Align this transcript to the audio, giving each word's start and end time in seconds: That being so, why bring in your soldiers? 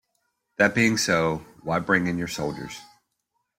That 0.57 0.73
being 0.73 0.97
so, 0.97 1.45
why 1.61 1.77
bring 1.77 2.07
in 2.07 2.17
your 2.17 2.27
soldiers? 2.27 2.75